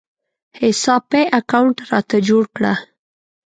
[0.61, 2.73] حساب پې اکاونټ راته جوړ کړه